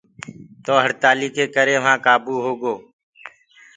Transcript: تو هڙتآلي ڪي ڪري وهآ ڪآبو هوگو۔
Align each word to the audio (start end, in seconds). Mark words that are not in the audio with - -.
تو 0.63 0.71
هڙتآلي 0.83 1.27
ڪي 1.35 1.45
ڪري 1.55 1.75
وهآ 1.81 1.93
ڪآبو 2.05 2.35
هوگو۔ 2.45 2.73